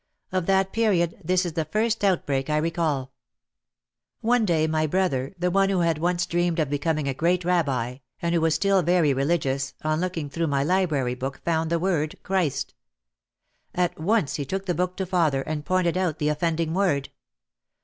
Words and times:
Of 0.31 0.47
that 0.47 0.73
period 0.73 1.21
this 1.23 1.45
is 1.45 1.53
the 1.53 1.65
first 1.65 2.03
outbreak 2.03 2.49
I 2.49 2.57
recall. 2.57 3.11
One 4.21 4.45
day 4.45 4.65
my 4.65 4.87
brother, 4.87 5.35
the 5.37 5.51
one 5.51 5.69
who 5.69 5.81
had 5.81 5.99
once 5.99 6.25
dreamed 6.25 6.57
of 6.59 6.71
becoming 6.71 7.07
a 7.07 7.13
great 7.13 7.45
Rabbi, 7.45 7.97
and 8.19 8.33
who 8.33 8.41
was 8.41 8.55
still 8.55 8.81
very 8.81 9.13
re 9.13 9.23
ligious, 9.23 9.75
on 9.83 10.01
looking 10.01 10.27
through 10.27 10.47
my 10.47 10.63
library 10.63 11.13
book 11.13 11.39
found 11.45 11.69
the 11.69 11.77
word 11.77 12.15
Christ. 12.23 12.73
At 13.75 13.99
once 13.99 14.37
he 14.37 14.43
took 14.43 14.65
the 14.65 14.73
book 14.73 14.97
to 14.97 15.05
father 15.05 15.43
and 15.43 15.63
pointed 15.63 15.95
out 15.95 16.17
the 16.17 16.29
offending 16.29 16.73
word. 16.73 17.09